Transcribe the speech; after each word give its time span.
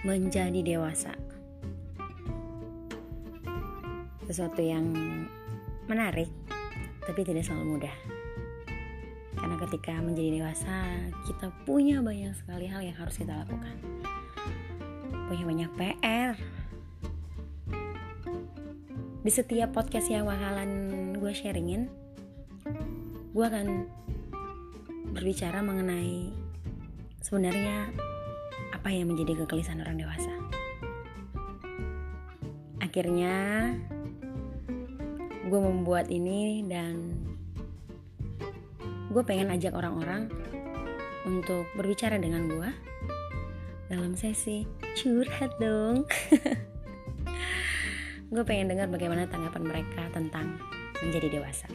menjadi 0.00 0.64
dewasa. 0.64 1.12
Sesuatu 4.24 4.62
yang 4.62 4.86
menarik, 5.90 6.30
tapi 7.04 7.20
tidak 7.26 7.44
selalu 7.44 7.76
mudah. 7.76 7.96
Karena 9.36 9.56
ketika 9.66 9.98
menjadi 10.00 10.40
dewasa, 10.40 10.76
kita 11.28 11.52
punya 11.66 12.00
banyak 12.00 12.32
sekali 12.38 12.70
hal 12.70 12.80
yang 12.80 12.96
harus 12.96 13.18
kita 13.18 13.34
lakukan. 13.44 13.76
Punya 15.28 15.44
banyak 15.44 15.70
PR. 15.76 16.32
Di 19.20 19.28
setiap 19.28 19.76
podcast 19.76 20.08
yang 20.08 20.24
bakalan 20.24 20.70
gue 21.12 21.32
sharingin, 21.36 21.92
gue 23.36 23.44
akan 23.44 23.84
berbicara 25.12 25.60
mengenai 25.60 26.32
sebenarnya 27.20 27.92
apa 28.80 28.96
yang 28.96 29.12
menjadi 29.12 29.44
kegelisahan 29.44 29.84
orang 29.84 30.00
dewasa. 30.00 30.32
Akhirnya 32.80 33.36
gue 35.52 35.60
membuat 35.60 36.08
ini 36.08 36.64
dan 36.64 37.12
gue 39.12 39.20
pengen 39.20 39.52
ajak 39.52 39.76
orang-orang 39.76 40.32
untuk 41.28 41.68
berbicara 41.76 42.16
dengan 42.16 42.48
gue 42.48 42.70
dalam 43.92 44.16
sesi 44.16 44.64
curhat 44.96 45.60
dong. 45.60 46.08
gue 48.32 48.44
pengen 48.48 48.72
dengar 48.72 48.88
bagaimana 48.88 49.28
tanggapan 49.28 49.60
mereka 49.60 50.08
tentang 50.08 50.56
menjadi 51.04 51.36
dewasa. 51.36 51.68